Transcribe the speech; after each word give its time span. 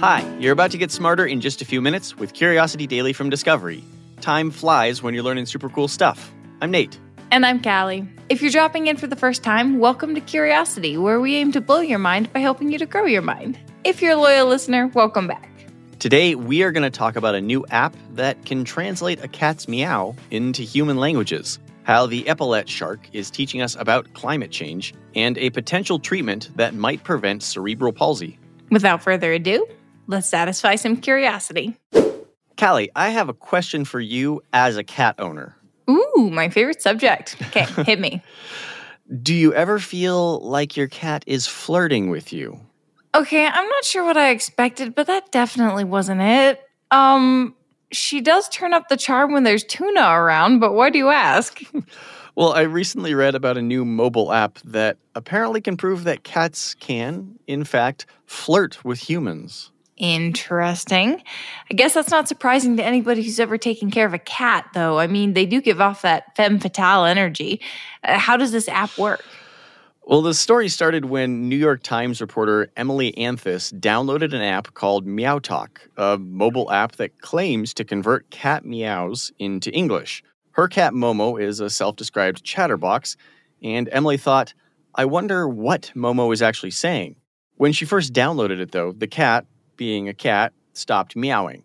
Hi, 0.00 0.24
you're 0.38 0.52
about 0.52 0.70
to 0.70 0.78
get 0.78 0.92
smarter 0.92 1.26
in 1.26 1.40
just 1.40 1.60
a 1.60 1.64
few 1.64 1.80
minutes 1.80 2.16
with 2.16 2.32
Curiosity 2.32 2.86
Daily 2.86 3.12
from 3.12 3.30
Discovery. 3.30 3.82
Time 4.20 4.52
flies 4.52 5.02
when 5.02 5.12
you're 5.12 5.24
learning 5.24 5.46
super 5.46 5.68
cool 5.68 5.88
stuff. 5.88 6.32
I'm 6.60 6.70
Nate. 6.70 6.96
And 7.32 7.44
I'm 7.44 7.60
Callie. 7.60 8.08
If 8.28 8.40
you're 8.40 8.52
dropping 8.52 8.86
in 8.86 8.96
for 8.96 9.08
the 9.08 9.16
first 9.16 9.42
time, 9.42 9.80
welcome 9.80 10.14
to 10.14 10.20
Curiosity, 10.20 10.96
where 10.96 11.18
we 11.18 11.34
aim 11.34 11.50
to 11.50 11.60
blow 11.60 11.80
your 11.80 11.98
mind 11.98 12.32
by 12.32 12.38
helping 12.38 12.70
you 12.70 12.78
to 12.78 12.86
grow 12.86 13.06
your 13.06 13.22
mind. 13.22 13.58
If 13.82 14.00
you're 14.00 14.12
a 14.12 14.16
loyal 14.16 14.46
listener, 14.46 14.86
welcome 14.86 15.26
back. 15.26 15.50
Today, 15.98 16.36
we 16.36 16.62
are 16.62 16.70
going 16.70 16.84
to 16.84 16.96
talk 16.96 17.16
about 17.16 17.34
a 17.34 17.40
new 17.40 17.66
app 17.70 17.96
that 18.12 18.44
can 18.46 18.64
translate 18.64 19.24
a 19.24 19.26
cat's 19.26 19.66
meow 19.66 20.14
into 20.30 20.62
human 20.62 20.98
languages, 20.98 21.58
how 21.82 22.06
the 22.06 22.22
epaulet 22.28 22.68
shark 22.68 23.00
is 23.12 23.32
teaching 23.32 23.62
us 23.62 23.74
about 23.74 24.14
climate 24.14 24.52
change, 24.52 24.94
and 25.16 25.36
a 25.38 25.50
potential 25.50 25.98
treatment 25.98 26.50
that 26.54 26.72
might 26.72 27.02
prevent 27.02 27.42
cerebral 27.42 27.92
palsy. 27.92 28.38
Without 28.70 29.02
further 29.02 29.32
ado, 29.32 29.66
let's 30.08 30.26
satisfy 30.26 30.74
some 30.74 30.96
curiosity. 30.96 31.76
Callie, 32.56 32.90
I 32.96 33.10
have 33.10 33.28
a 33.28 33.34
question 33.34 33.84
for 33.84 34.00
you 34.00 34.42
as 34.52 34.76
a 34.76 34.82
cat 34.82 35.14
owner. 35.20 35.56
Ooh, 35.88 36.30
my 36.32 36.48
favorite 36.48 36.82
subject. 36.82 37.36
Okay, 37.48 37.62
hit 37.84 38.00
me. 38.00 38.20
Do 39.22 39.32
you 39.32 39.54
ever 39.54 39.78
feel 39.78 40.40
like 40.40 40.76
your 40.76 40.88
cat 40.88 41.22
is 41.26 41.46
flirting 41.46 42.10
with 42.10 42.32
you? 42.32 42.58
Okay, 43.14 43.46
I'm 43.46 43.68
not 43.68 43.84
sure 43.84 44.04
what 44.04 44.16
I 44.16 44.30
expected, 44.30 44.94
but 44.94 45.06
that 45.06 45.30
definitely 45.30 45.84
wasn't 45.84 46.20
it. 46.20 46.60
Um, 46.90 47.54
she 47.92 48.20
does 48.20 48.48
turn 48.48 48.74
up 48.74 48.88
the 48.88 48.96
charm 48.96 49.32
when 49.32 49.44
there's 49.44 49.64
tuna 49.64 50.02
around, 50.10 50.58
but 50.58 50.74
why 50.74 50.90
do 50.90 50.98
you 50.98 51.10
ask? 51.10 51.62
Well, 52.38 52.52
I 52.52 52.60
recently 52.60 53.14
read 53.14 53.34
about 53.34 53.56
a 53.56 53.62
new 53.62 53.84
mobile 53.84 54.32
app 54.32 54.60
that 54.60 54.96
apparently 55.16 55.60
can 55.60 55.76
prove 55.76 56.04
that 56.04 56.22
cats 56.22 56.74
can, 56.74 57.36
in 57.48 57.64
fact, 57.64 58.06
flirt 58.26 58.84
with 58.84 59.00
humans. 59.00 59.72
Interesting. 59.98 61.22
I 61.70 61.74
guess 61.74 61.94
that's 61.94 62.10
not 62.10 62.28
surprising 62.28 62.76
to 62.76 62.84
anybody 62.84 63.22
who's 63.22 63.40
ever 63.40 63.58
taken 63.58 63.90
care 63.90 64.06
of 64.06 64.14
a 64.14 64.18
cat, 64.18 64.68
though. 64.72 64.98
I 64.98 65.08
mean, 65.08 65.34
they 65.34 65.44
do 65.44 65.60
give 65.60 65.80
off 65.80 66.02
that 66.02 66.36
femme 66.36 66.60
fatale 66.60 67.04
energy. 67.04 67.60
Uh, 68.04 68.18
how 68.18 68.36
does 68.36 68.52
this 68.52 68.68
app 68.68 68.96
work? 68.96 69.24
Well, 70.04 70.22
the 70.22 70.32
story 70.32 70.68
started 70.68 71.04
when 71.04 71.50
New 71.50 71.56
York 71.56 71.82
Times 71.82 72.20
reporter 72.20 72.70
Emily 72.76 73.12
Anthes 73.18 73.72
downloaded 73.78 74.32
an 74.32 74.40
app 74.40 74.72
called 74.72 75.06
Meow 75.06 75.38
Talk, 75.38 75.86
a 75.98 76.16
mobile 76.16 76.70
app 76.70 76.92
that 76.92 77.20
claims 77.20 77.74
to 77.74 77.84
convert 77.84 78.30
cat 78.30 78.64
meows 78.64 79.32
into 79.38 79.70
English. 79.72 80.22
Her 80.52 80.66
cat 80.66 80.94
Momo 80.94 81.38
is 81.38 81.60
a 81.60 81.68
self 81.68 81.96
described 81.96 82.42
chatterbox, 82.42 83.16
and 83.62 83.88
Emily 83.92 84.16
thought, 84.16 84.54
I 84.94 85.04
wonder 85.04 85.46
what 85.46 85.92
Momo 85.94 86.32
is 86.32 86.40
actually 86.40 86.70
saying. 86.70 87.16
When 87.56 87.72
she 87.72 87.84
first 87.84 88.12
downloaded 88.12 88.60
it, 88.60 88.72
though, 88.72 88.92
the 88.92 89.06
cat, 89.06 89.44
being 89.78 90.08
a 90.08 90.14
cat, 90.14 90.52
stopped 90.74 91.16
meowing. 91.16 91.64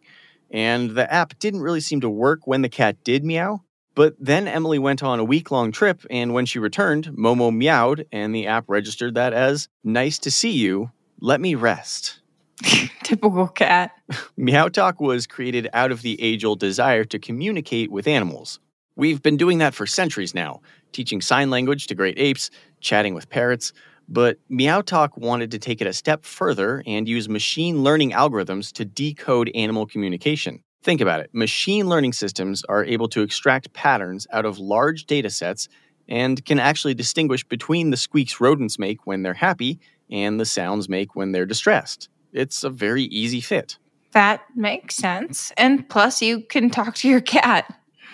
And 0.50 0.92
the 0.92 1.11
app 1.11 1.38
didn't 1.39 1.61
really 1.61 1.81
seem 1.81 2.00
to 2.02 2.09
work 2.09 2.47
when 2.47 2.61
the 2.61 2.70
cat 2.70 3.03
did 3.03 3.25
meow. 3.25 3.64
But 3.95 4.16
then 4.20 4.47
Emily 4.47 4.80
went 4.80 5.03
on 5.03 5.20
a 5.20 5.23
week 5.23 5.52
long 5.52 5.72
trip, 5.72 6.05
and 6.09 6.33
when 6.33 6.45
she 6.45 6.58
returned, 6.58 7.08
Momo 7.09 7.55
meowed, 7.55 8.08
and 8.11 8.33
the 8.33 8.47
app 8.47 8.66
registered 8.67 9.16
that 9.16 9.33
as 9.33 9.67
Nice 9.83 10.17
to 10.20 10.31
see 10.31 10.52
you. 10.52 10.92
Let 11.20 11.42
me 11.42 11.55
rest. 11.55 12.22
Typical 13.03 13.47
cat. 13.47 13.92
Meow 14.38 14.70
Talk 14.70 15.00
was 15.00 15.27
created 15.27 15.70
out 15.73 15.92
of 15.92 16.02
the 16.02 16.22
age 16.22 16.44
old 16.44 16.59
desire 16.59 17.03
to 17.05 17.20
communicate 17.20 17.92
with 17.92 18.08
animals. 18.08 18.59
We've 18.95 19.22
been 19.22 19.38
doing 19.38 19.58
that 19.59 19.73
for 19.73 19.86
centuries 19.86 20.36
now, 20.36 20.61
teaching 20.92 21.22
sign 21.22 21.50
language 21.50 21.88
to 21.88 21.95
great 21.95 22.17
apes, 22.17 22.52
chatting 22.80 23.14
with 23.14 23.30
parrots. 23.30 23.73
But 24.07 24.37
Meowtalk 24.51 25.17
wanted 25.17 25.51
to 25.51 25.59
take 25.59 25.81
it 25.81 25.87
a 25.87 25.93
step 25.93 26.25
further 26.25 26.83
and 26.85 27.07
use 27.07 27.29
machine 27.29 27.83
learning 27.83 28.11
algorithms 28.11 28.71
to 28.73 28.85
decode 28.85 29.49
animal 29.55 29.85
communication. 29.85 30.63
Think 30.83 30.99
about 30.99 31.21
it 31.21 31.29
machine 31.33 31.87
learning 31.87 32.13
systems 32.13 32.63
are 32.65 32.83
able 32.83 33.08
to 33.09 33.21
extract 33.21 33.71
patterns 33.73 34.27
out 34.31 34.45
of 34.45 34.59
large 34.59 35.05
data 35.05 35.30
sets 35.30 35.69
and 36.09 36.43
can 36.45 36.59
actually 36.59 36.93
distinguish 36.93 37.43
between 37.45 37.89
the 37.89 37.97
squeaks 37.97 38.42
rodents 38.42 38.77
make 38.77 39.08
when 39.08 39.23
they're 39.23 39.33
happy 39.33 39.80
and 40.11 40.39
the 40.39 40.45
sounds 40.45 40.89
make 40.89 41.15
when 41.15 41.31
they're 41.31 41.45
distressed. 41.45 42.09
It's 42.33 42.63
a 42.63 42.69
very 42.69 43.03
easy 43.03 43.39
fit. 43.39 43.77
That 44.11 44.42
makes 44.55 44.95
sense. 44.95 45.52
And 45.58 45.87
plus, 45.87 46.21
you 46.21 46.42
can 46.42 46.69
talk 46.69 46.95
to 46.95 47.09
your 47.09 47.21
cat. 47.21 47.73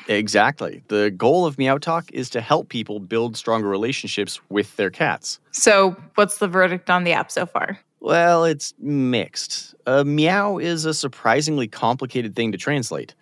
Exactly. 0.10 0.82
The 0.88 1.12
goal 1.12 1.46
of 1.46 1.60
Meow 1.60 1.78
Talk 1.78 2.12
is 2.12 2.32
to 2.32 2.42
help 2.42 2.70
people 2.70 3.00
build 3.00 3.38
stronger 3.38 3.68
relationships 3.68 4.42
with 4.50 4.76
their 4.76 4.90
cats. 4.90 5.40
So, 5.52 5.96
what's 6.16 6.40
the 6.40 6.48
verdict 6.48 6.90
on 6.90 7.04
the 7.04 7.14
app 7.14 7.30
so 7.30 7.46
far? 7.46 7.80
Well, 8.00 8.44
it's 8.44 8.74
mixed. 8.80 9.76
A 9.86 10.04
meow 10.04 10.58
is 10.58 10.86
a 10.86 10.96
surprisingly 10.96 11.68
complicated 11.68 12.36
thing 12.36 12.52
to 12.54 12.58
translate. 12.58 13.14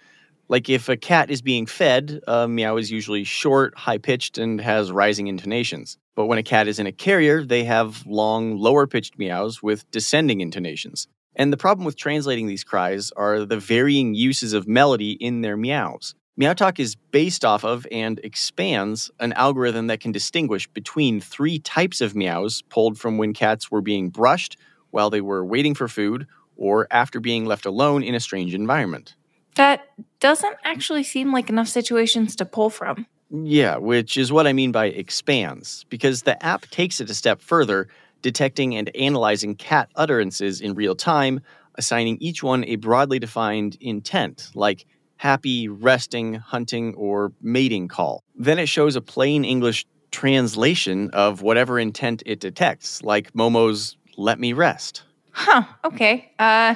Like 0.47 0.69
if 0.69 0.87
a 0.87 0.95
cat 0.95 1.29
is 1.29 1.41
being 1.41 1.65
fed, 1.65 2.21
a 2.25 2.47
meow 2.47 2.77
is 2.77 2.89
usually 2.89 3.25
short, 3.25 3.77
high 3.77 3.97
pitched, 3.97 4.37
and 4.37 4.61
has 4.61 4.89
rising 4.89 5.27
intonations. 5.27 5.97
But 6.15 6.27
when 6.27 6.37
a 6.37 6.43
cat 6.43 6.69
is 6.69 6.79
in 6.79 6.87
a 6.87 6.93
carrier, 6.93 7.43
they 7.43 7.65
have 7.65 8.05
long, 8.05 8.57
lower 8.57 8.87
pitched 8.87 9.19
meows 9.19 9.61
with 9.61 9.89
descending 9.91 10.39
intonations. 10.39 11.07
And 11.35 11.51
the 11.51 11.57
problem 11.57 11.85
with 11.85 11.97
translating 11.97 12.47
these 12.47 12.63
cries 12.63 13.11
are 13.11 13.43
the 13.43 13.59
varying 13.59 14.15
uses 14.15 14.53
of 14.53 14.69
melody 14.69 15.11
in 15.11 15.41
their 15.41 15.57
meows. 15.57 16.15
MeowTalk 16.39 16.79
is 16.79 16.93
based 16.95 17.43
off 17.43 17.63
of 17.63 17.87
and 17.91 18.19
expands 18.23 19.09
an 19.19 19.33
algorithm 19.33 19.87
that 19.87 19.99
can 19.99 20.11
distinguish 20.11 20.67
between 20.67 21.19
three 21.19 21.57
types 21.57 21.99
of 21.99 22.15
meows 22.15 22.61
pulled 22.69 22.99
from 22.99 23.17
when 23.17 23.33
cats 23.33 23.71
were 23.71 23.81
being 23.81 24.09
brushed 24.09 24.55
while 24.91 25.09
they 25.09 25.21
were 25.21 25.43
waiting 25.43 25.73
for 25.73 25.87
food 25.87 26.27
or 26.55 26.87
after 26.91 27.19
being 27.19 27.45
left 27.47 27.65
alone 27.65 28.03
in 28.03 28.13
a 28.13 28.19
strange 28.19 28.53
environment. 28.53 29.15
That 29.55 29.87
doesn't 30.19 30.57
actually 30.63 31.01
seem 31.01 31.33
like 31.33 31.49
enough 31.49 31.67
situations 31.67 32.35
to 32.35 32.45
pull 32.45 32.69
from. 32.69 33.07
Yeah, 33.31 33.77
which 33.77 34.15
is 34.15 34.31
what 34.31 34.45
I 34.45 34.53
mean 34.53 34.71
by 34.71 34.85
expands, 34.85 35.85
because 35.89 36.21
the 36.21 36.41
app 36.45 36.69
takes 36.69 37.01
it 37.01 37.09
a 37.09 37.15
step 37.15 37.41
further, 37.41 37.87
detecting 38.21 38.75
and 38.75 38.95
analyzing 38.95 39.55
cat 39.55 39.89
utterances 39.95 40.61
in 40.61 40.75
real 40.75 40.95
time, 40.95 41.41
assigning 41.75 42.17
each 42.19 42.43
one 42.43 42.63
a 42.65 42.75
broadly 42.75 43.17
defined 43.17 43.75
intent, 43.81 44.51
like 44.53 44.85
happy, 45.17 45.67
resting, 45.67 46.35
hunting, 46.35 46.95
or 46.95 47.31
mating 47.41 47.87
call. 47.87 48.23
Then 48.35 48.59
it 48.59 48.67
shows 48.67 48.95
a 48.95 49.01
plain 49.01 49.43
English 49.43 49.85
translation 50.11 51.09
of 51.11 51.41
whatever 51.41 51.79
intent 51.79 52.23
it 52.25 52.39
detects, 52.39 53.03
like 53.03 53.33
Momo's 53.33 53.97
let 54.15 54.39
me 54.39 54.53
rest. 54.53 55.03
Huh, 55.31 55.63
okay. 55.85 56.31
Uh, 56.39 56.75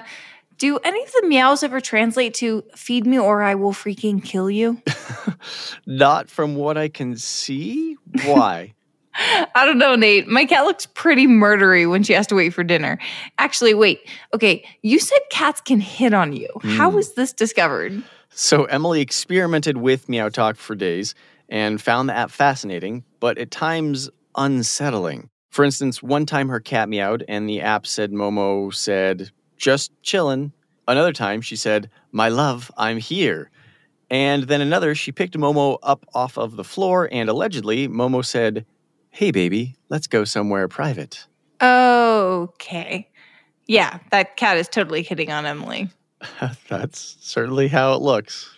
do 0.58 0.78
any 0.84 1.02
of 1.02 1.12
the 1.12 1.28
meows 1.28 1.64
ever 1.64 1.82
translate 1.82 2.36
to 2.36 2.64
feed 2.76 3.08
me 3.08 3.18
or 3.18 3.42
I 3.42 3.56
will 3.56 3.74
freaking 3.74 4.24
kill 4.24 4.50
you? 4.50 4.82
Not 5.86 6.30
from 6.30 6.56
what 6.56 6.78
I 6.78 6.88
can 6.88 7.18
see. 7.18 7.98
Why? 8.26 8.74
I 9.16 9.66
don't 9.66 9.78
know, 9.78 9.96
Nate. 9.96 10.28
My 10.28 10.46
cat 10.46 10.66
looks 10.66 10.86
pretty 10.86 11.28
murdery 11.28 11.90
when 11.90 12.04
she 12.04 12.14
has 12.14 12.28
to 12.28 12.36
wait 12.36 12.54
for 12.54 12.64
dinner. 12.64 12.98
Actually, 13.38 13.74
wait. 13.74 14.08
Okay, 14.34 14.64
you 14.82 15.00
said 15.00 15.20
cats 15.30 15.62
can 15.62 15.80
hit 15.80 16.14
on 16.14 16.34
you. 16.34 16.48
Mm. 16.60 16.78
How 16.78 16.90
was 16.90 17.14
this 17.14 17.34
discovered? 17.34 18.04
So 18.34 18.66
Emily 18.66 19.02
experimented 19.02 19.78
with 19.78 20.08
Meow 20.08 20.30
Talk 20.30 20.56
for 20.56 20.74
days 20.76 21.14
and 21.50 21.82
found 21.82 22.08
the 22.08 22.16
app 22.16 22.32
fascinating, 22.32 23.04
but 23.20 23.38
at 23.38 23.52
times 23.52 24.10
unsettling. 24.36 25.30
For 25.50 25.66
instance, 25.66 26.02
one 26.02 26.26
time 26.26 26.48
her 26.48 26.62
cat 26.62 26.88
meowed 26.88 27.26
and 27.28 27.48
the 27.48 27.60
app 27.60 27.86
said 27.86 28.12
Momo 28.12 28.74
said, 28.74 29.32
just 29.58 29.92
chillin'. 30.02 30.54
Another 30.88 31.12
time 31.12 31.42
she 31.42 31.58
said, 31.58 31.90
My 32.14 32.30
love, 32.30 32.72
I'm 32.78 32.98
here. 32.98 33.52
And 34.10 34.44
then 34.44 34.62
another, 34.62 34.96
she 34.96 35.12
picked 35.12 35.38
Momo 35.38 35.78
up 35.84 36.06
off 36.14 36.38
of 36.38 36.56
the 36.56 36.64
floor 36.64 37.10
and 37.12 37.30
allegedly 37.30 37.88
Momo 37.88 38.24
said, 38.26 38.66
Hey 39.10 39.32
baby, 39.32 39.76
let's 39.90 40.08
go 40.08 40.24
somewhere 40.24 40.70
private. 40.70 41.28
Okay. 41.62 43.10
Yeah, 43.68 44.00
that 44.12 44.38
cat 44.38 44.58
is 44.58 44.70
totally 44.70 45.04
hitting 45.04 45.32
on 45.32 45.46
Emily. 45.46 45.90
That's 46.70 47.18
certainly 47.22 47.68
how 47.68 47.94
it 47.94 48.02
looks. 48.02 48.50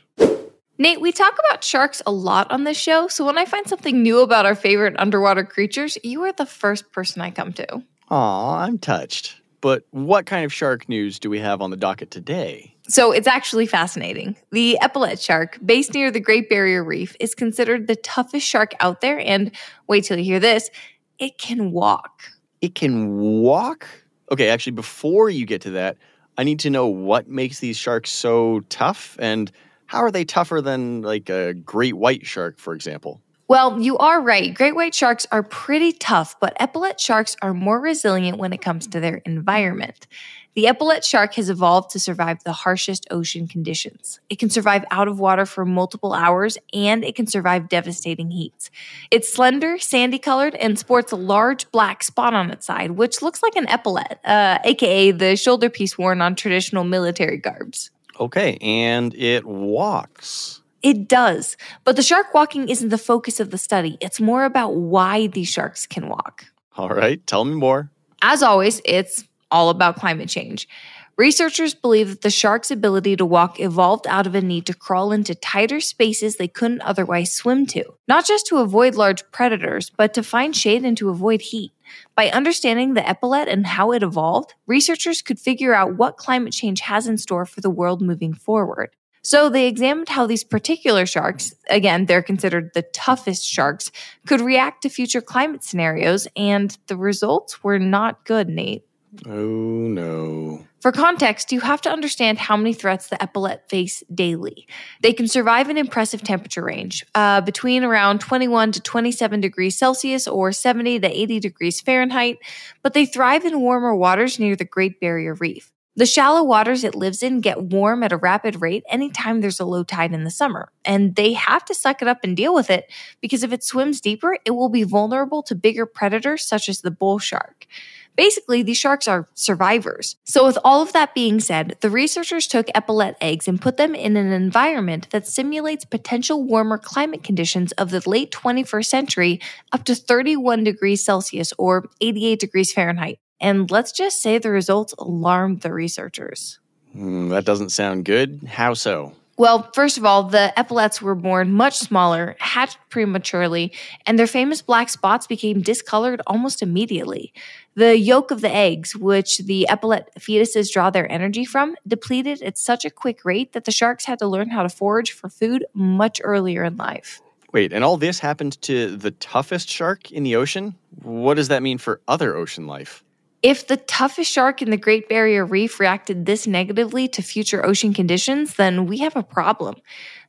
Nate, 0.77 1.01
we 1.01 1.11
talk 1.11 1.37
about 1.47 1.63
sharks 1.63 2.01
a 2.05 2.11
lot 2.11 2.51
on 2.51 2.63
this 2.63 2.77
show, 2.77 3.07
so 3.07 3.25
when 3.25 3.37
I 3.37 3.45
find 3.45 3.67
something 3.67 4.01
new 4.01 4.21
about 4.21 4.45
our 4.45 4.55
favorite 4.55 4.95
underwater 4.97 5.43
creatures, 5.43 5.97
you 6.03 6.23
are 6.23 6.33
the 6.33 6.47
first 6.47 6.91
person 6.91 7.21
I 7.21 7.29
come 7.29 7.53
to. 7.53 7.83
Aw, 8.09 8.59
I'm 8.59 8.79
touched. 8.79 9.39
But 9.61 9.85
what 9.91 10.25
kind 10.25 10.43
of 10.43 10.51
shark 10.51 10.89
news 10.89 11.19
do 11.19 11.29
we 11.29 11.39
have 11.39 11.61
on 11.61 11.69
the 11.69 11.77
docket 11.77 12.11
today? 12.11 12.75
So 12.89 13.13
it's 13.13 13.27
actually 13.27 13.65
fascinating. 13.65 14.35
The 14.51 14.77
epaulet 14.81 15.21
shark, 15.21 15.57
based 15.63 15.93
near 15.93 16.11
the 16.11 16.19
Great 16.19 16.49
Barrier 16.49 16.83
Reef, 16.83 17.15
is 17.21 17.33
considered 17.33 17.87
the 17.87 17.95
toughest 17.95 18.45
shark 18.45 18.73
out 18.81 18.99
there. 18.99 19.19
And 19.19 19.51
wait 19.87 20.03
till 20.03 20.17
you 20.17 20.25
hear 20.25 20.41
this 20.41 20.69
it 21.17 21.37
can 21.37 21.71
walk. 21.71 22.23
It 22.59 22.75
can 22.75 23.17
walk? 23.41 23.87
Okay, 24.31 24.49
actually, 24.49 24.73
before 24.73 25.29
you 25.29 25.45
get 25.45 25.61
to 25.61 25.71
that, 25.71 25.97
I 26.37 26.43
need 26.43 26.59
to 26.61 26.69
know 26.69 26.87
what 26.87 27.27
makes 27.27 27.59
these 27.59 27.77
sharks 27.77 28.11
so 28.11 28.61
tough 28.69 29.17
and 29.19 29.51
how 29.85 29.99
are 29.99 30.11
they 30.11 30.25
tougher 30.25 30.61
than 30.61 31.01
like 31.01 31.29
a 31.29 31.53
great 31.53 31.93
white 31.95 32.25
shark, 32.25 32.57
for 32.57 32.73
example? 32.73 33.21
Well, 33.47 33.79
you 33.79 33.97
are 33.97 34.21
right. 34.21 34.53
Great 34.53 34.73
white 34.73 34.95
sharks 34.95 35.27
are 35.31 35.43
pretty 35.43 35.91
tough, 35.91 36.35
but 36.39 36.55
epaulet 36.59 36.99
sharks 36.99 37.35
are 37.41 37.53
more 37.53 37.79
resilient 37.79 38.37
when 38.37 38.53
it 38.53 38.61
comes 38.61 38.87
to 38.87 38.99
their 38.99 39.17
environment. 39.25 40.07
The 40.55 40.67
epaulet 40.67 41.03
shark 41.03 41.33
has 41.35 41.49
evolved 41.49 41.89
to 41.91 41.99
survive 41.99 42.43
the 42.43 42.53
harshest 42.53 43.07
ocean 43.09 43.47
conditions. 43.47 44.19
It 44.29 44.37
can 44.37 44.51
survive 44.51 44.85
out 44.91 45.07
of 45.07 45.19
water 45.19 45.47
for 45.47 45.65
multiple 45.65 46.13
hours 46.13 46.59
and 46.73 47.03
it 47.03 47.15
can 47.15 47.25
survive 47.25 47.69
devastating 47.69 48.29
heats. 48.29 48.69
It's 49.09 49.33
slender, 49.33 49.79
sandy 49.79 50.19
colored, 50.19 50.53
and 50.55 50.77
sports 50.77 51.11
a 51.11 51.15
large 51.15 51.71
black 51.71 52.03
spot 52.03 52.35
on 52.35 52.51
its 52.51 52.67
side, 52.67 52.91
which 52.91 53.23
looks 53.23 53.41
like 53.41 53.55
an 53.55 53.65
epaulet, 53.67 54.19
uh, 54.25 54.59
aka 54.63 55.11
the 55.11 55.35
shoulder 55.35 55.69
piece 55.69 55.97
worn 55.97 56.21
on 56.21 56.35
traditional 56.35 56.83
military 56.83 57.37
garbs. 57.37 57.89
Okay, 58.19 58.57
and 58.61 59.15
it 59.15 59.45
walks. 59.45 60.61
It 60.83 61.07
does. 61.07 61.57
But 61.83 61.95
the 61.95 62.03
shark 62.03 62.33
walking 62.33 62.69
isn't 62.69 62.89
the 62.89 62.97
focus 62.97 63.39
of 63.39 63.49
the 63.49 63.57
study. 63.57 63.97
It's 64.01 64.19
more 64.21 64.43
about 64.43 64.75
why 64.75 65.27
these 65.27 65.47
sharks 65.47 65.87
can 65.87 66.09
walk. 66.09 66.45
All 66.77 66.89
right, 66.89 67.25
tell 67.25 67.45
me 67.45 67.55
more. 67.55 67.89
As 68.21 68.43
always, 68.43 68.81
it's 68.85 69.23
all 69.53 69.69
about 69.69 69.95
climate 69.95 70.27
change. 70.27 70.67
Researchers 71.15 71.75
believe 71.75 72.09
that 72.09 72.21
the 72.21 72.31
shark's 72.31 72.71
ability 72.71 73.15
to 73.15 73.25
walk 73.25 73.59
evolved 73.59 74.07
out 74.07 74.25
of 74.25 74.33
a 74.33 74.41
need 74.41 74.65
to 74.65 74.73
crawl 74.73 75.11
into 75.11 75.35
tighter 75.35 75.79
spaces 75.79 76.35
they 76.35 76.47
couldn't 76.47 76.81
otherwise 76.81 77.31
swim 77.31 77.67
to, 77.67 77.83
not 78.07 78.25
just 78.25 78.47
to 78.47 78.57
avoid 78.57 78.95
large 78.95 79.29
predators, 79.29 79.91
but 79.95 80.15
to 80.15 80.23
find 80.23 80.55
shade 80.55 80.83
and 80.83 80.97
to 80.97 81.09
avoid 81.09 81.41
heat. 81.41 81.71
By 82.15 82.31
understanding 82.31 82.95
the 82.95 83.07
epaulet 83.07 83.47
and 83.47 83.67
how 83.67 83.91
it 83.91 84.01
evolved, 84.01 84.55
researchers 84.65 85.21
could 85.21 85.39
figure 85.39 85.75
out 85.75 85.97
what 85.97 86.17
climate 86.17 86.51
change 86.51 86.81
has 86.81 87.05
in 87.05 87.19
store 87.19 87.45
for 87.45 87.61
the 87.61 87.69
world 87.69 88.01
moving 88.01 88.33
forward. 88.33 88.89
So 89.21 89.49
they 89.49 89.67
examined 89.67 90.09
how 90.09 90.25
these 90.25 90.43
particular 90.43 91.05
sharks, 91.05 91.53
again, 91.69 92.07
they're 92.07 92.23
considered 92.23 92.71
the 92.73 92.81
toughest 92.81 93.45
sharks, 93.45 93.91
could 94.25 94.41
react 94.41 94.81
to 94.81 94.89
future 94.89 95.21
climate 95.21 95.63
scenarios, 95.63 96.27
and 96.35 96.75
the 96.87 96.97
results 96.97 97.63
were 97.63 97.79
not 97.79 98.25
good, 98.25 98.49
Nate. 98.49 98.83
Oh 99.25 99.39
no. 99.39 100.65
For 100.81 100.91
context, 100.91 101.51
you 101.51 101.61
have 101.61 101.81
to 101.81 101.89
understand 101.89 102.39
how 102.39 102.57
many 102.57 102.73
threats 102.73 103.07
the 103.07 103.15
epaulet 103.21 103.69
face 103.69 104.03
daily. 104.13 104.67
They 105.01 105.13
can 105.13 105.27
survive 105.27 105.69
an 105.69 105.77
impressive 105.77 106.23
temperature 106.23 106.63
range, 106.63 107.05
uh, 107.15 107.41
between 107.41 107.83
around 107.83 108.19
21 108.19 108.73
to 108.73 108.81
27 108.81 109.39
degrees 109.39 109.77
Celsius 109.77 110.27
or 110.27 110.51
70 110.51 110.99
to 110.99 111.07
80 111.07 111.39
degrees 111.39 111.79
Fahrenheit, 111.79 112.39
but 112.81 112.93
they 112.93 113.05
thrive 113.05 113.45
in 113.45 113.61
warmer 113.61 113.95
waters 113.95 114.39
near 114.39 114.55
the 114.55 114.65
Great 114.65 114.99
Barrier 114.99 115.35
Reef. 115.35 115.71
The 115.95 116.07
shallow 116.07 116.41
waters 116.43 116.83
it 116.83 116.95
lives 116.95 117.21
in 117.21 117.39
get 117.39 117.61
warm 117.61 118.01
at 118.01 118.11
a 118.11 118.17
rapid 118.17 118.61
rate 118.61 118.83
anytime 118.89 119.41
there's 119.41 119.59
a 119.59 119.65
low 119.65 119.83
tide 119.83 120.11
in 120.11 120.23
the 120.23 120.31
summer, 120.31 120.71
and 120.83 121.15
they 121.15 121.33
have 121.33 121.63
to 121.65 121.75
suck 121.75 122.01
it 122.01 122.07
up 122.07 122.23
and 122.23 122.35
deal 122.35 122.55
with 122.55 122.71
it 122.71 122.91
because 123.21 123.43
if 123.43 123.53
it 123.53 123.63
swims 123.63 124.01
deeper, 124.01 124.39
it 124.43 124.51
will 124.51 124.69
be 124.69 124.83
vulnerable 124.83 125.43
to 125.43 125.53
bigger 125.53 125.85
predators 125.85 126.43
such 126.43 126.67
as 126.67 126.81
the 126.81 126.89
bull 126.89 127.19
shark. 127.19 127.67
Basically, 128.15 128.61
these 128.61 128.77
sharks 128.77 129.07
are 129.07 129.27
survivors. 129.33 130.15
So, 130.23 130.45
with 130.45 130.57
all 130.63 130.81
of 130.81 130.93
that 130.93 131.15
being 131.15 131.39
said, 131.39 131.77
the 131.81 131.89
researchers 131.89 132.47
took 132.47 132.67
epaulet 132.75 133.15
eggs 133.21 133.47
and 133.47 133.61
put 133.61 133.77
them 133.77 133.95
in 133.95 134.15
an 134.15 134.31
environment 134.31 135.09
that 135.09 135.27
simulates 135.27 135.85
potential 135.85 136.43
warmer 136.43 136.77
climate 136.77 137.23
conditions 137.23 137.71
of 137.73 137.89
the 137.89 138.07
late 138.07 138.31
21st 138.31 138.85
century 138.85 139.41
up 139.71 139.83
to 139.85 139.95
31 139.95 140.63
degrees 140.63 141.03
Celsius 141.03 141.53
or 141.57 141.89
88 142.01 142.39
degrees 142.39 142.71
Fahrenheit. 142.71 143.19
And 143.41 143.69
let's 143.71 143.91
just 143.91 144.21
say 144.21 144.37
the 144.37 144.51
results 144.51 144.93
alarmed 144.97 145.61
the 145.61 145.73
researchers. 145.73 146.59
Mm, 146.95 147.29
that 147.31 147.45
doesn't 147.45 147.69
sound 147.69 148.05
good. 148.05 148.43
How 148.47 148.73
so? 148.73 149.13
Well, 149.35 149.71
first 149.73 149.97
of 149.97 150.05
all, 150.05 150.23
the 150.23 150.53
epaulets 150.57 151.01
were 151.01 151.15
born 151.15 151.51
much 151.51 151.79
smaller, 151.79 152.35
hatched 152.39 152.77
prematurely, 152.89 153.73
and 154.05 154.19
their 154.19 154.27
famous 154.27 154.61
black 154.61 154.89
spots 154.89 155.25
became 155.25 155.61
discolored 155.61 156.21
almost 156.27 156.61
immediately. 156.61 157.33
The 157.75 157.97
yolk 157.97 158.29
of 158.29 158.41
the 158.41 158.53
eggs, 158.53 158.95
which 158.95 159.39
the 159.39 159.65
epaulet 159.67 160.09
fetuses 160.19 160.71
draw 160.71 160.91
their 160.91 161.11
energy 161.11 161.43
from, 161.43 161.75
depleted 161.87 162.43
at 162.43 162.57
such 162.57 162.85
a 162.85 162.91
quick 162.91 163.25
rate 163.25 163.53
that 163.53 163.65
the 163.65 163.71
sharks 163.71 164.05
had 164.05 164.19
to 164.19 164.27
learn 164.27 164.49
how 164.49 164.61
to 164.61 164.69
forage 164.69 165.11
for 165.11 165.27
food 165.27 165.65
much 165.73 166.21
earlier 166.23 166.63
in 166.63 166.77
life. 166.77 167.19
Wait, 167.51 167.73
and 167.73 167.83
all 167.83 167.97
this 167.97 168.19
happened 168.19 168.61
to 168.63 168.95
the 168.95 169.11
toughest 169.11 169.69
shark 169.69 170.11
in 170.11 170.23
the 170.23 170.35
ocean? 170.35 170.75
What 171.01 171.35
does 171.35 171.47
that 171.47 171.63
mean 171.63 171.79
for 171.79 171.99
other 172.07 172.35
ocean 172.35 172.67
life? 172.67 173.03
If 173.43 173.67
the 173.67 173.75
toughest 173.75 174.31
shark 174.31 174.61
in 174.61 174.69
the 174.69 174.77
Great 174.77 175.09
Barrier 175.09 175.45
Reef 175.45 175.77
reacted 175.77 176.25
this 176.25 176.47
negatively 176.47 177.09
to 177.09 177.21
future 177.21 177.65
ocean 177.65 177.93
conditions, 177.93 178.55
then 178.55 178.85
we 178.85 178.99
have 178.99 179.17
a 179.17 179.21
problem. 179.21 179.75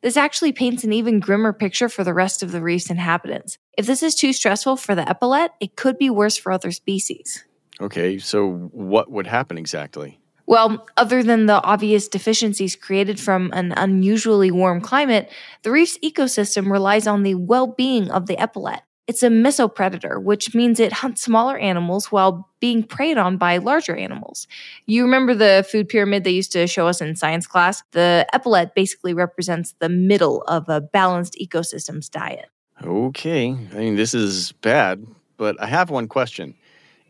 This 0.03 0.17
actually 0.17 0.51
paints 0.51 0.83
an 0.83 0.93
even 0.93 1.21
grimmer 1.21 1.53
picture 1.53 1.89
for 1.89 2.03
the 2.03 2.13
rest 2.13 2.43
of 2.43 2.51
the 2.51 2.61
reef's 2.61 2.91
inhabitants. 2.91 3.57
If 3.79 3.87
this 3.87 4.03
is 4.03 4.17
too 4.17 4.33
stressful 4.33 4.79
for 4.79 4.97
the 4.97 5.09
epaulet, 5.09 5.53
it 5.61 5.77
could 5.77 5.97
be 5.97 6.11
worse 6.11 6.37
for 6.37 6.51
other 6.51 6.73
species. 6.73 7.45
Okay, 7.81 8.19
so 8.19 8.51
what 8.73 9.13
would 9.13 9.29
happen 9.29 9.59
exactly? 9.59 10.19
Well, 10.47 10.85
other 10.97 11.23
than 11.23 11.47
the 11.47 11.63
obvious 11.63 12.09
deficiencies 12.09 12.75
created 12.75 13.21
from 13.21 13.51
an 13.53 13.75
unusually 13.77 14.51
warm 14.51 14.81
climate, 14.81 15.31
the 15.63 15.71
reef's 15.71 15.99
ecosystem 15.99 16.69
relies 16.69 17.07
on 17.07 17.23
the 17.23 17.37
well 17.37 17.69
being 17.69 18.11
of 18.11 18.27
the 18.27 18.37
epaulet. 18.43 18.81
It's 19.07 19.23
a 19.23 19.29
mesopredator, 19.29 20.23
which 20.23 20.55
means 20.55 20.81
it 20.81 20.93
hunts 20.93 21.23
smaller 21.23 21.59
animals 21.59 22.11
while 22.11 22.49
being 22.59 22.83
preyed 22.83 23.19
on 23.19 23.37
by 23.37 23.59
larger 23.59 23.95
animals. 23.95 24.47
You 24.87 25.03
remember 25.03 25.35
the 25.35 25.67
food 25.71 25.91
pyramid 25.91 26.25
they 26.25 26.31
used 26.31 26.53
to 26.53 26.67
show 26.67 26.89
us 26.89 27.03
in 27.03 27.15
science 27.15 27.47
class? 27.47 27.83
The 27.91 28.27
epaulet 28.33 28.75
basically 28.75 29.13
represents 29.13 29.75
the 29.79 29.91
middle 29.91 30.43
of 30.43 30.71
a 30.71 30.81
balanced 30.81 31.37
ecosystem's 31.39 32.09
diet. 32.09 32.47
Okay, 32.83 33.51
I 33.51 33.77
mean, 33.77 33.97
this 33.97 34.15
is 34.15 34.53
bad, 34.53 35.07
but 35.37 35.61
I 35.61 35.67
have 35.67 35.91
one 35.91 36.09
question. 36.09 36.55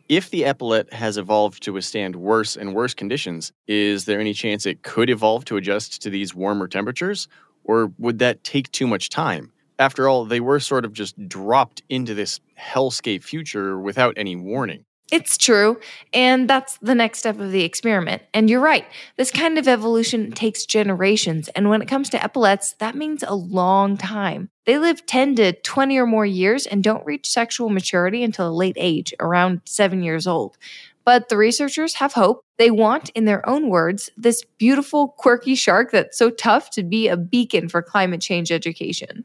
If 0.08 0.30
the 0.30 0.42
epaulet 0.42 0.92
has 0.92 1.16
evolved 1.16 1.62
to 1.62 1.72
withstand 1.72 2.16
worse 2.16 2.56
and 2.56 2.74
worse 2.74 2.92
conditions, 2.92 3.52
is 3.68 4.04
there 4.04 4.20
any 4.20 4.34
chance 4.34 4.66
it 4.66 4.82
could 4.82 5.08
evolve 5.08 5.44
to 5.46 5.56
adjust 5.56 6.02
to 6.02 6.10
these 6.10 6.34
warmer 6.34 6.68
temperatures? 6.68 7.28
Or 7.62 7.92
would 7.98 8.18
that 8.18 8.44
take 8.44 8.70
too 8.72 8.86
much 8.86 9.08
time? 9.08 9.52
After 9.78 10.08
all, 10.08 10.24
they 10.24 10.40
were 10.40 10.60
sort 10.60 10.84
of 10.84 10.92
just 10.92 11.28
dropped 11.28 11.82
into 11.88 12.14
this 12.14 12.40
hellscape 12.58 13.22
future 13.22 13.78
without 13.78 14.14
any 14.16 14.36
warning. 14.36 14.84
It's 15.12 15.36
true, 15.36 15.78
and 16.14 16.48
that's 16.48 16.78
the 16.78 16.94
next 16.94 17.18
step 17.18 17.38
of 17.38 17.52
the 17.52 17.62
experiment. 17.62 18.22
And 18.32 18.48
you're 18.48 18.60
right, 18.60 18.86
this 19.16 19.30
kind 19.30 19.58
of 19.58 19.68
evolution 19.68 20.32
takes 20.32 20.64
generations, 20.64 21.48
and 21.48 21.68
when 21.68 21.82
it 21.82 21.88
comes 21.88 22.08
to 22.10 22.24
epaulets, 22.24 22.72
that 22.78 22.94
means 22.94 23.22
a 23.22 23.34
long 23.34 23.98
time. 23.98 24.48
They 24.64 24.78
live 24.78 25.04
10 25.04 25.36
to 25.36 25.52
20 25.52 25.98
or 25.98 26.06
more 26.06 26.24
years 26.24 26.66
and 26.66 26.82
don't 26.82 27.04
reach 27.04 27.28
sexual 27.28 27.68
maturity 27.68 28.24
until 28.24 28.48
a 28.48 28.50
late 28.50 28.76
age, 28.78 29.12
around 29.20 29.60
seven 29.66 30.02
years 30.02 30.26
old. 30.26 30.56
But 31.04 31.28
the 31.28 31.36
researchers 31.36 31.94
have 31.96 32.14
hope. 32.14 32.42
They 32.56 32.70
want, 32.70 33.10
in 33.10 33.26
their 33.26 33.46
own 33.46 33.68
words, 33.68 34.10
this 34.16 34.42
beautiful, 34.56 35.08
quirky 35.08 35.54
shark 35.54 35.90
that's 35.90 36.16
so 36.16 36.30
tough 36.30 36.70
to 36.70 36.82
be 36.82 37.08
a 37.08 37.16
beacon 37.16 37.68
for 37.68 37.82
climate 37.82 38.22
change 38.22 38.50
education. 38.50 39.24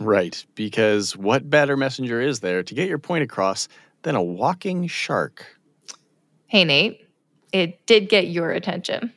Right, 0.00 0.44
because 0.54 1.16
what 1.16 1.50
better 1.50 1.76
messenger 1.76 2.20
is 2.20 2.40
there 2.40 2.62
to 2.62 2.74
get 2.74 2.88
your 2.88 2.98
point 2.98 3.24
across 3.24 3.68
than 4.02 4.14
a 4.14 4.22
walking 4.22 4.86
shark? 4.86 5.46
Hey, 6.46 6.64
Nate, 6.64 7.06
it 7.52 7.84
did 7.86 8.08
get 8.08 8.28
your 8.28 8.50
attention. 8.50 9.12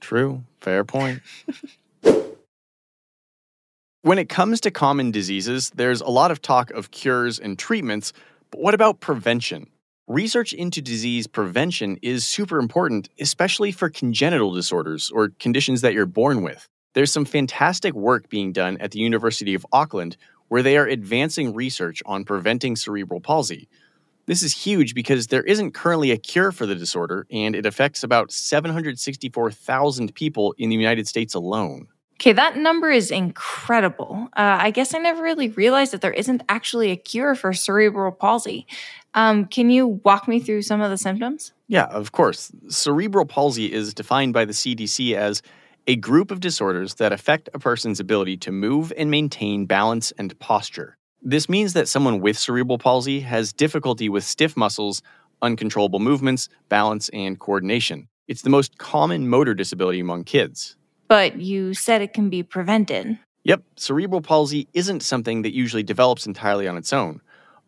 True, 0.00 0.42
fair 0.60 0.84
point. 0.84 1.22
when 4.02 4.18
it 4.18 4.28
comes 4.28 4.60
to 4.62 4.70
common 4.70 5.10
diseases, 5.10 5.70
there's 5.70 6.00
a 6.00 6.08
lot 6.08 6.30
of 6.30 6.42
talk 6.42 6.70
of 6.72 6.90
cures 6.90 7.38
and 7.38 7.58
treatments, 7.58 8.12
but 8.50 8.60
what 8.60 8.74
about 8.74 9.00
prevention? 9.00 9.66
Research 10.08 10.52
into 10.52 10.82
disease 10.82 11.26
prevention 11.26 11.96
is 12.02 12.26
super 12.26 12.58
important, 12.58 13.08
especially 13.20 13.70
for 13.70 13.88
congenital 13.88 14.52
disorders 14.52 15.10
or 15.10 15.28
conditions 15.38 15.82
that 15.82 15.94
you're 15.94 16.04
born 16.04 16.42
with. 16.42 16.66
There's 16.92 17.12
some 17.12 17.24
fantastic 17.24 17.94
work 17.94 18.28
being 18.28 18.52
done 18.52 18.76
at 18.78 18.90
the 18.90 18.98
University 18.98 19.54
of 19.54 19.66
Auckland 19.72 20.16
where 20.48 20.62
they 20.62 20.76
are 20.76 20.86
advancing 20.86 21.54
research 21.54 22.02
on 22.06 22.24
preventing 22.24 22.74
cerebral 22.74 23.20
palsy. 23.20 23.68
This 24.26 24.42
is 24.42 24.54
huge 24.54 24.94
because 24.94 25.28
there 25.28 25.42
isn't 25.42 25.72
currently 25.72 26.10
a 26.10 26.16
cure 26.16 26.52
for 26.52 26.66
the 26.66 26.74
disorder, 26.74 27.26
and 27.30 27.54
it 27.54 27.66
affects 27.66 28.02
about 28.02 28.32
764,000 28.32 30.14
people 30.14 30.54
in 30.58 30.68
the 30.68 30.76
United 30.76 31.08
States 31.08 31.34
alone. 31.34 31.88
Okay, 32.14 32.32
that 32.32 32.56
number 32.56 32.90
is 32.90 33.10
incredible. 33.10 34.28
Uh, 34.36 34.58
I 34.60 34.72
guess 34.72 34.94
I 34.94 34.98
never 34.98 35.22
really 35.22 35.48
realized 35.48 35.92
that 35.92 36.02
there 36.02 36.12
isn't 36.12 36.42
actually 36.48 36.90
a 36.90 36.96
cure 36.96 37.34
for 37.34 37.52
cerebral 37.52 38.12
palsy. 38.12 38.66
Um, 39.14 39.46
can 39.46 39.70
you 39.70 40.00
walk 40.04 40.28
me 40.28 40.38
through 40.38 40.62
some 40.62 40.82
of 40.82 40.90
the 40.90 40.98
symptoms? 40.98 41.52
Yeah, 41.66 41.86
of 41.86 42.12
course. 42.12 42.52
Cerebral 42.68 43.24
palsy 43.24 43.72
is 43.72 43.94
defined 43.94 44.34
by 44.34 44.44
the 44.44 44.52
CDC 44.52 45.14
as 45.14 45.42
a 45.86 45.96
group 45.96 46.30
of 46.30 46.40
disorders 46.40 46.94
that 46.94 47.12
affect 47.12 47.48
a 47.54 47.58
person's 47.58 48.00
ability 48.00 48.36
to 48.38 48.52
move 48.52 48.92
and 48.96 49.10
maintain 49.10 49.66
balance 49.66 50.12
and 50.18 50.38
posture. 50.38 50.96
This 51.22 51.48
means 51.48 51.72
that 51.72 51.88
someone 51.88 52.20
with 52.20 52.38
cerebral 52.38 52.78
palsy 52.78 53.20
has 53.20 53.52
difficulty 53.52 54.08
with 54.08 54.24
stiff 54.24 54.56
muscles, 54.56 55.02
uncontrollable 55.42 56.00
movements, 56.00 56.48
balance, 56.68 57.08
and 57.10 57.38
coordination. 57.38 58.08
It's 58.28 58.42
the 58.42 58.50
most 58.50 58.78
common 58.78 59.28
motor 59.28 59.54
disability 59.54 60.00
among 60.00 60.24
kids. 60.24 60.76
But 61.08 61.40
you 61.40 61.74
said 61.74 62.02
it 62.02 62.12
can 62.12 62.30
be 62.30 62.42
prevented. 62.42 63.18
Yep, 63.44 63.62
cerebral 63.76 64.20
palsy 64.20 64.68
isn't 64.74 65.02
something 65.02 65.42
that 65.42 65.54
usually 65.54 65.82
develops 65.82 66.26
entirely 66.26 66.68
on 66.68 66.76
its 66.76 66.92
own. 66.92 67.20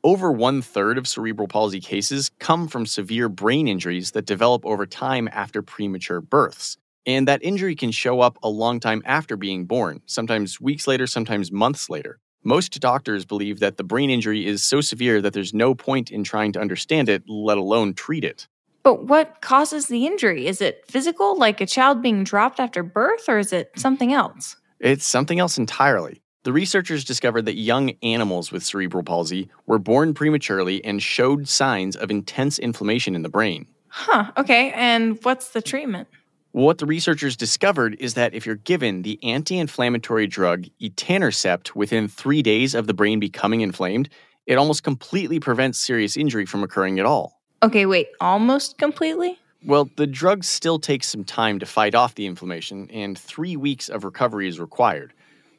Over 0.04 0.33
one 0.33 0.62
third 0.62 0.99
of 0.99 1.09
cerebral 1.09 1.49
palsy 1.49 1.81
cases 1.81 2.31
come 2.38 2.69
from 2.69 2.87
severe 2.87 3.28
brain 3.28 3.69
injuries 3.69 4.12
that 4.12 4.26
develop 4.26 4.64
over 4.66 4.85
time 4.85 5.28
after 5.33 5.62
premature 5.62 6.21
births. 6.21 6.76
And 7.06 7.26
that 7.26 7.42
injury 7.42 7.75
can 7.75 7.90
show 7.90 8.21
up 8.21 8.38
a 8.42 8.49
long 8.49 8.78
time 8.78 9.02
after 9.04 9.37
being 9.37 9.64
born, 9.64 10.02
sometimes 10.06 10.61
weeks 10.61 10.87
later, 10.87 11.06
sometimes 11.06 11.50
months 11.50 11.90
later. 11.90 12.21
Most 12.44 12.80
doctors 12.80 13.25
believe 13.25 13.61
that 13.61 13.76
the 13.76 13.85
brain 13.85 14.11
injury 14.11 14.47
is 14.47 14.64
so 14.64 14.80
severe 14.80 15.21
that 15.23 15.32
there's 15.32 15.54
no 15.54 15.75
point 15.75 16.11
in 16.11 16.25
trying 16.25 16.52
to 16.52 16.61
understand 16.61 17.09
it, 17.09 17.23
let 17.28 17.59
alone 17.59 17.94
treat 17.94 18.25
it. 18.25 18.49
But 18.82 19.06
what 19.06 19.40
causes 19.40 19.87
the 19.87 20.06
injury? 20.06 20.47
Is 20.47 20.61
it 20.61 20.85
physical, 20.88 21.38
like 21.38 21.61
a 21.61 21.66
child 21.66 22.02
being 22.02 22.25
dropped 22.25 22.59
after 22.59 22.82
birth, 22.82 23.28
or 23.28 23.38
is 23.38 23.52
it 23.52 23.71
something 23.76 24.12
else? 24.12 24.56
It's 24.80 25.06
something 25.06 25.38
else 25.38 25.56
entirely. 25.56 26.21
The 26.44 26.52
researchers 26.52 27.04
discovered 27.04 27.47
that 27.47 27.56
young 27.56 27.92
animals 28.02 28.50
with 28.50 28.64
cerebral 28.64 29.04
palsy 29.04 29.49
were 29.66 29.78
born 29.78 30.12
prematurely 30.14 30.85
and 30.85 31.00
showed 31.00 31.47
signs 31.49 31.94
of 31.94 32.11
intense 32.11 32.59
inflammation 32.59 33.14
in 33.14 33.23
the 33.23 33.28
brain. 33.28 33.66
Huh, 33.87 34.32
okay. 34.37 34.73
And 34.73 35.23
what's 35.23 35.50
the 35.50 35.62
treatment? 35.62 36.09
What 36.52 36.76
the 36.76 36.85
researchers 36.85 37.35
discovered 37.35 37.97
is 37.99 38.12
that 38.12 38.35
if 38.35 38.44
you're 38.44 38.56
given 38.56 39.00
the 39.00 39.18
anti 39.25 39.56
inflammatory 39.56 40.26
drug 40.26 40.66
etanercept 40.82 41.75
within 41.75 42.09
three 42.09 42.42
days 42.42 42.75
of 42.75 42.87
the 42.87 42.92
brain 42.92 43.21
becoming 43.21 43.62
inflamed, 43.62 44.11
it 44.47 44.56
almost 44.56 44.82
completely 44.82 45.40
prevents 45.40 45.78
serious 45.78 46.14
injury 46.14 46.44
from 46.44 46.62
occurring 46.62 46.99
at 46.99 47.06
all. 47.06 47.40
Okay, 47.62 47.87
wait, 47.87 48.09
almost 48.21 48.76
completely? 48.76 49.38
Well, 49.64 49.88
the 49.97 50.06
drug 50.06 50.44
still 50.44 50.78
takes 50.78 51.09
some 51.09 51.25
time 51.25 51.59
to 51.59 51.64
fight 51.64 51.94
off 51.94 52.16
the 52.16 52.26
inflammation, 52.26 52.90
and 52.90 53.16
three 53.16 53.56
weeks 53.56 53.88
of 53.88 54.04
recovery 54.04 54.47
is 54.47 54.61
required. 54.61 55.14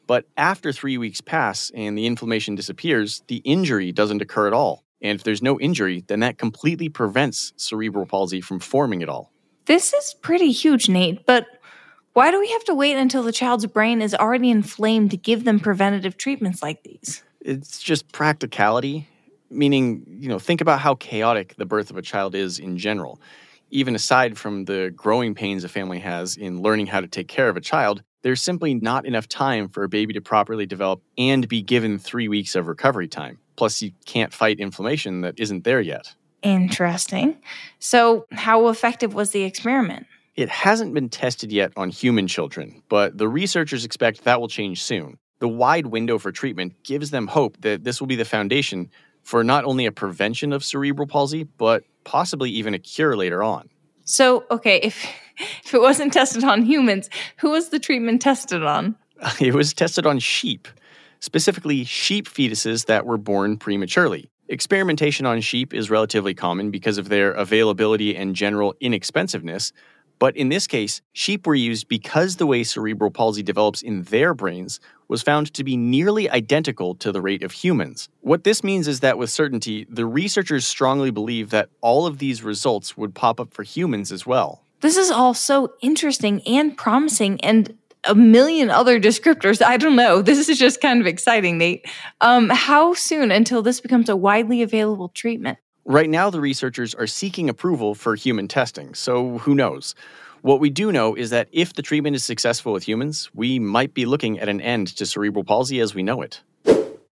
But 0.06 0.26
after 0.36 0.70
three 0.72 0.96
weeks 0.96 1.20
pass 1.20 1.72
and 1.74 1.98
the 1.98 2.06
inflammation 2.06 2.54
disappears, 2.54 3.24
the 3.26 3.38
injury 3.38 3.90
doesn't 3.90 4.22
occur 4.22 4.46
at 4.46 4.52
all. 4.52 4.84
And 5.02 5.18
if 5.18 5.24
there's 5.24 5.42
no 5.42 5.58
injury, 5.58 6.04
then 6.06 6.20
that 6.20 6.38
completely 6.38 6.88
prevents 6.88 7.52
cerebral 7.56 8.06
palsy 8.06 8.40
from 8.40 8.60
forming 8.60 9.02
at 9.02 9.08
all. 9.08 9.33
This 9.66 9.92
is 9.94 10.14
pretty 10.20 10.52
huge, 10.52 10.88
Nate, 10.88 11.24
but 11.24 11.46
why 12.12 12.30
do 12.30 12.38
we 12.38 12.50
have 12.50 12.64
to 12.64 12.74
wait 12.74 12.96
until 12.96 13.22
the 13.22 13.32
child's 13.32 13.66
brain 13.66 14.02
is 14.02 14.14
already 14.14 14.50
inflamed 14.50 15.10
to 15.12 15.16
give 15.16 15.44
them 15.44 15.58
preventative 15.58 16.16
treatments 16.16 16.62
like 16.62 16.82
these? 16.82 17.22
It's 17.40 17.82
just 17.82 18.12
practicality, 18.12 19.08
meaning, 19.50 20.04
you 20.06 20.28
know, 20.28 20.38
think 20.38 20.60
about 20.60 20.80
how 20.80 20.94
chaotic 20.94 21.56
the 21.56 21.66
birth 21.66 21.90
of 21.90 21.96
a 21.96 22.02
child 22.02 22.34
is 22.34 22.58
in 22.58 22.78
general. 22.78 23.20
Even 23.70 23.94
aside 23.94 24.38
from 24.38 24.66
the 24.66 24.92
growing 24.94 25.34
pains 25.34 25.64
a 25.64 25.68
family 25.68 25.98
has 25.98 26.36
in 26.36 26.62
learning 26.62 26.86
how 26.86 27.00
to 27.00 27.08
take 27.08 27.28
care 27.28 27.48
of 27.48 27.56
a 27.56 27.60
child, 27.60 28.02
there's 28.22 28.40
simply 28.40 28.74
not 28.74 29.06
enough 29.06 29.28
time 29.28 29.68
for 29.68 29.82
a 29.82 29.88
baby 29.88 30.12
to 30.14 30.20
properly 30.20 30.66
develop 30.66 31.02
and 31.18 31.48
be 31.48 31.62
given 31.62 31.98
three 31.98 32.28
weeks 32.28 32.54
of 32.54 32.68
recovery 32.68 33.08
time. 33.08 33.38
Plus, 33.56 33.82
you 33.82 33.92
can't 34.04 34.32
fight 34.32 34.60
inflammation 34.60 35.22
that 35.22 35.38
isn't 35.38 35.64
there 35.64 35.80
yet. 35.80 36.14
Interesting. 36.44 37.38
So, 37.78 38.26
how 38.30 38.68
effective 38.68 39.14
was 39.14 39.30
the 39.30 39.42
experiment? 39.42 40.06
It 40.36 40.48
hasn't 40.50 40.92
been 40.92 41.08
tested 41.08 41.50
yet 41.50 41.72
on 41.76 41.90
human 41.90 42.28
children, 42.28 42.82
but 42.88 43.16
the 43.16 43.28
researchers 43.28 43.84
expect 43.84 44.24
that 44.24 44.40
will 44.40 44.48
change 44.48 44.82
soon. 44.82 45.18
The 45.38 45.48
wide 45.48 45.86
window 45.86 46.18
for 46.18 46.32
treatment 46.32 46.74
gives 46.84 47.10
them 47.10 47.28
hope 47.28 47.60
that 47.62 47.84
this 47.84 48.00
will 48.00 48.08
be 48.08 48.16
the 48.16 48.24
foundation 48.24 48.90
for 49.22 49.42
not 49.42 49.64
only 49.64 49.86
a 49.86 49.92
prevention 49.92 50.52
of 50.52 50.62
cerebral 50.62 51.08
palsy, 51.08 51.44
but 51.44 51.84
possibly 52.04 52.50
even 52.50 52.74
a 52.74 52.78
cure 52.78 53.16
later 53.16 53.42
on. 53.42 53.70
So, 54.04 54.44
okay, 54.50 54.76
if 54.82 55.06
if 55.64 55.72
it 55.72 55.80
wasn't 55.80 56.12
tested 56.12 56.44
on 56.44 56.62
humans, 56.62 57.08
who 57.38 57.50
was 57.50 57.70
the 57.70 57.78
treatment 57.78 58.20
tested 58.22 58.62
on? 58.62 58.96
It 59.40 59.54
was 59.54 59.72
tested 59.72 60.04
on 60.04 60.18
sheep, 60.18 60.68
specifically 61.20 61.84
sheep 61.84 62.28
fetuses 62.28 62.86
that 62.86 63.06
were 63.06 63.16
born 63.16 63.56
prematurely. 63.56 64.28
Experimentation 64.48 65.24
on 65.24 65.40
sheep 65.40 65.72
is 65.72 65.88
relatively 65.88 66.34
common 66.34 66.70
because 66.70 66.98
of 66.98 67.08
their 67.08 67.32
availability 67.32 68.14
and 68.14 68.36
general 68.36 68.74
inexpensiveness, 68.78 69.72
but 70.18 70.36
in 70.36 70.50
this 70.50 70.66
case, 70.66 71.00
sheep 71.14 71.46
were 71.46 71.54
used 71.54 71.88
because 71.88 72.36
the 72.36 72.46
way 72.46 72.62
cerebral 72.62 73.10
palsy 73.10 73.42
develops 73.42 73.80
in 73.80 74.02
their 74.04 74.34
brains 74.34 74.80
was 75.08 75.22
found 75.22 75.52
to 75.54 75.64
be 75.64 75.78
nearly 75.78 76.28
identical 76.28 76.94
to 76.96 77.10
the 77.10 77.22
rate 77.22 77.42
of 77.42 77.52
humans. 77.52 78.10
What 78.20 78.44
this 78.44 78.62
means 78.62 78.86
is 78.86 79.00
that 79.00 79.16
with 79.16 79.30
certainty, 79.30 79.86
the 79.88 80.04
researchers 80.06 80.66
strongly 80.66 81.10
believe 81.10 81.48
that 81.50 81.70
all 81.80 82.06
of 82.06 82.18
these 82.18 82.42
results 82.42 82.98
would 82.98 83.14
pop 83.14 83.40
up 83.40 83.54
for 83.54 83.62
humans 83.62 84.12
as 84.12 84.26
well. 84.26 84.62
This 84.80 84.98
is 84.98 85.10
all 85.10 85.32
so 85.32 85.72
interesting 85.80 86.42
and 86.46 86.76
promising 86.76 87.40
and 87.42 87.78
a 88.06 88.14
million 88.14 88.70
other 88.70 89.00
descriptors. 89.00 89.64
I 89.64 89.76
don't 89.76 89.96
know. 89.96 90.22
This 90.22 90.48
is 90.48 90.58
just 90.58 90.80
kind 90.80 91.00
of 91.00 91.06
exciting, 91.06 91.58
Nate. 91.58 91.86
Um, 92.20 92.50
how 92.50 92.94
soon 92.94 93.30
until 93.30 93.62
this 93.62 93.80
becomes 93.80 94.08
a 94.08 94.16
widely 94.16 94.62
available 94.62 95.08
treatment? 95.08 95.58
Right 95.84 96.08
now, 96.08 96.30
the 96.30 96.40
researchers 96.40 96.94
are 96.94 97.06
seeking 97.06 97.48
approval 97.48 97.94
for 97.94 98.14
human 98.14 98.48
testing, 98.48 98.94
so 98.94 99.38
who 99.38 99.54
knows? 99.54 99.94
What 100.40 100.60
we 100.60 100.70
do 100.70 100.92
know 100.92 101.14
is 101.14 101.30
that 101.30 101.48
if 101.52 101.72
the 101.72 101.82
treatment 101.82 102.16
is 102.16 102.24
successful 102.24 102.72
with 102.72 102.86
humans, 102.86 103.30
we 103.34 103.58
might 103.58 103.94
be 103.94 104.04
looking 104.04 104.38
at 104.38 104.48
an 104.48 104.60
end 104.60 104.88
to 104.96 105.06
cerebral 105.06 105.44
palsy 105.44 105.80
as 105.80 105.94
we 105.94 106.02
know 106.02 106.22
it. 106.22 106.42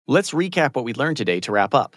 Let's 0.08 0.32
recap 0.32 0.76
what 0.76 0.84
we 0.84 0.94
learned 0.94 1.18
today 1.18 1.40
to 1.42 1.52
wrap 1.52 1.74
up. 1.74 1.96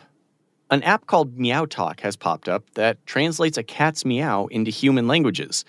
An 0.70 0.82
app 0.82 1.06
called 1.06 1.36
Meow 1.36 1.66
Talk 1.66 2.00
has 2.00 2.16
popped 2.16 2.48
up 2.48 2.64
that 2.74 3.04
translates 3.06 3.58
a 3.58 3.62
cat's 3.62 4.04
meow 4.04 4.46
into 4.46 4.70
human 4.70 5.06
languages. 5.06 5.64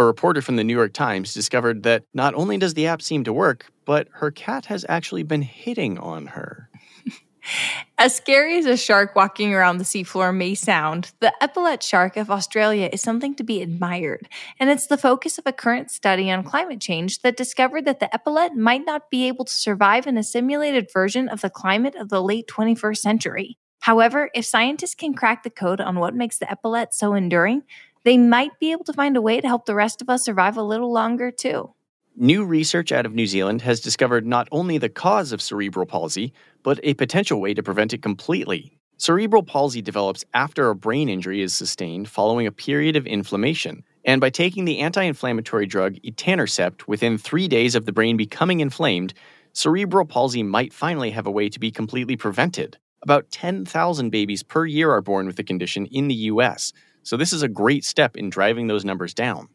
A 0.00 0.02
reporter 0.02 0.40
from 0.40 0.56
the 0.56 0.64
New 0.64 0.74
York 0.74 0.94
Times 0.94 1.34
discovered 1.34 1.82
that 1.82 2.04
not 2.14 2.32
only 2.32 2.56
does 2.56 2.72
the 2.72 2.86
app 2.86 3.02
seem 3.02 3.22
to 3.24 3.34
work, 3.34 3.66
but 3.84 4.08
her 4.12 4.30
cat 4.30 4.64
has 4.64 4.86
actually 4.88 5.24
been 5.24 5.42
hitting 5.42 5.98
on 5.98 6.28
her. 6.28 6.70
As 7.98 8.16
scary 8.16 8.56
as 8.56 8.64
a 8.64 8.78
shark 8.78 9.14
walking 9.14 9.52
around 9.52 9.76
the 9.76 9.84
seafloor 9.84 10.34
may 10.34 10.54
sound, 10.54 11.12
the 11.20 11.34
epaulet 11.42 11.82
shark 11.82 12.16
of 12.16 12.30
Australia 12.30 12.88
is 12.90 13.02
something 13.02 13.34
to 13.34 13.44
be 13.44 13.60
admired, 13.60 14.26
and 14.58 14.70
it's 14.70 14.86
the 14.86 14.96
focus 14.96 15.36
of 15.36 15.46
a 15.46 15.52
current 15.52 15.90
study 15.90 16.30
on 16.30 16.44
climate 16.44 16.80
change 16.80 17.20
that 17.20 17.36
discovered 17.36 17.84
that 17.84 18.00
the 18.00 18.08
epaulet 18.14 18.56
might 18.56 18.86
not 18.86 19.10
be 19.10 19.28
able 19.28 19.44
to 19.44 19.52
survive 19.52 20.06
in 20.06 20.16
a 20.16 20.22
simulated 20.22 20.88
version 20.90 21.28
of 21.28 21.42
the 21.42 21.50
climate 21.50 21.94
of 21.94 22.08
the 22.08 22.22
late 22.22 22.46
21st 22.48 22.96
century. 22.96 23.58
However, 23.80 24.30
if 24.34 24.44
scientists 24.44 24.94
can 24.94 25.14
crack 25.14 25.42
the 25.42 25.50
code 25.50 25.80
on 25.80 25.98
what 25.98 26.14
makes 26.14 26.38
the 26.38 26.50
epaulet 26.50 26.92
so 26.92 27.14
enduring, 27.14 27.62
they 28.04 28.16
might 28.16 28.58
be 28.58 28.72
able 28.72 28.84
to 28.84 28.92
find 28.92 29.16
a 29.16 29.20
way 29.20 29.40
to 29.40 29.46
help 29.46 29.66
the 29.66 29.74
rest 29.74 30.00
of 30.00 30.08
us 30.08 30.24
survive 30.24 30.56
a 30.56 30.62
little 30.62 30.92
longer, 30.92 31.30
too. 31.30 31.74
New 32.16 32.44
research 32.44 32.92
out 32.92 33.06
of 33.06 33.14
New 33.14 33.26
Zealand 33.26 33.62
has 33.62 33.80
discovered 33.80 34.26
not 34.26 34.48
only 34.50 34.78
the 34.78 34.88
cause 34.88 35.32
of 35.32 35.40
cerebral 35.40 35.86
palsy, 35.86 36.32
but 36.62 36.80
a 36.82 36.94
potential 36.94 37.40
way 37.40 37.54
to 37.54 37.62
prevent 37.62 37.92
it 37.92 38.02
completely. 38.02 38.76
Cerebral 38.98 39.42
palsy 39.42 39.80
develops 39.80 40.24
after 40.34 40.68
a 40.68 40.74
brain 40.74 41.08
injury 41.08 41.40
is 41.40 41.54
sustained 41.54 42.08
following 42.08 42.46
a 42.46 42.52
period 42.52 42.96
of 42.96 43.06
inflammation. 43.06 43.82
And 44.04 44.20
by 44.20 44.28
taking 44.28 44.66
the 44.66 44.80
anti 44.80 45.02
inflammatory 45.02 45.64
drug 45.66 45.94
etanercept 46.04 46.86
within 46.86 47.16
three 47.16 47.48
days 47.48 47.74
of 47.74 47.86
the 47.86 47.92
brain 47.92 48.18
becoming 48.18 48.60
inflamed, 48.60 49.14
cerebral 49.54 50.04
palsy 50.04 50.42
might 50.42 50.74
finally 50.74 51.10
have 51.12 51.26
a 51.26 51.30
way 51.30 51.48
to 51.48 51.58
be 51.58 51.70
completely 51.70 52.16
prevented. 52.16 52.76
About 53.02 53.30
10,000 53.30 54.10
babies 54.10 54.42
per 54.42 54.66
year 54.66 54.90
are 54.90 55.00
born 55.00 55.26
with 55.26 55.36
the 55.36 55.44
condition 55.44 55.86
in 55.86 56.08
the 56.08 56.14
US, 56.14 56.74
so 57.02 57.16
this 57.16 57.32
is 57.32 57.42
a 57.42 57.48
great 57.48 57.84
step 57.84 58.16
in 58.16 58.30
driving 58.30 58.66
those 58.66 58.84
numbers 58.84 59.14
down. 59.14 59.48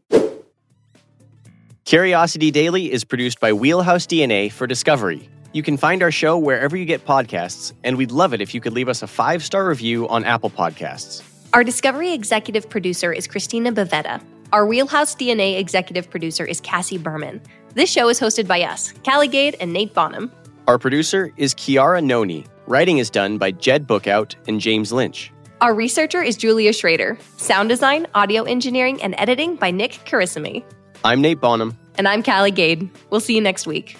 Curiosity 1.86 2.50
Daily 2.50 2.92
is 2.92 3.04
produced 3.04 3.40
by 3.40 3.54
Wheelhouse 3.54 4.08
DNA 4.08 4.52
for 4.52 4.66
Discovery. 4.66 5.30
You 5.54 5.62
can 5.62 5.78
find 5.78 6.02
our 6.02 6.12
show 6.12 6.38
wherever 6.38 6.76
you 6.76 6.84
get 6.84 7.06
podcasts, 7.06 7.74
and 7.84 7.96
we'd 7.96 8.12
love 8.12 8.34
it 8.34 8.42
if 8.42 8.54
you 8.54 8.60
could 8.60 8.74
leave 8.74 8.90
us 8.90 9.04
a 9.04 9.08
five 9.08 9.44
star 9.44 9.68
review 9.68 10.08
on 10.10 10.26
Apple 10.26 10.50
Podcasts. 10.50 11.22
Our 11.54 11.64
Discovery 11.64 12.12
executive 12.12 12.70
producer 12.70 13.14
is 13.14 13.28
Christina 13.28 13.72
Bavetta. 13.72 14.22
Our 14.52 14.66
Wheelhouse 14.66 15.16
DNA 15.16 15.60
executive 15.60 16.10
producer 16.10 16.44
is 16.44 16.60
Cassie 16.60 16.98
Berman. 16.98 17.42
This 17.76 17.92
show 17.92 18.10
is 18.10 18.20
hosted 18.20 18.48
by 18.48 18.64
us, 18.64 18.92
Callie 19.06 19.28
Gade 19.28 19.56
and 19.60 19.72
Nate 19.72 19.94
Bonham. 19.94 20.32
Our 20.68 20.80
producer 20.80 21.32
is 21.38 21.54
Kiara 21.54 22.04
Noni. 22.04 22.46
Writing 22.66 22.98
is 22.98 23.12
done 23.12 23.38
by 23.38 23.52
Jed 23.52 23.88
Bookout 23.88 24.34
and 24.48 24.60
James 24.60 24.92
Lynch. 24.92 25.32
Our 25.62 25.74
researcher 25.74 26.22
is 26.22 26.36
Julia 26.36 26.74
Schrader. 26.74 27.18
Sound 27.38 27.70
design, 27.70 28.08
audio 28.14 28.44
engineering, 28.44 29.02
and 29.02 29.16
editing 29.18 29.56
by 29.56 29.72
Nick 29.72 29.94
Carissimi. 30.06 30.64
I'm 31.06 31.22
Nate 31.22 31.40
Bonham. 31.40 31.78
And 31.98 32.10
I'm 32.10 32.24
Callie 32.24 32.52
Gade. 32.52 32.90
We'll 33.10 33.22
see 33.22 33.36
you 33.36 33.42
next 33.42 33.66
week. 33.66 33.98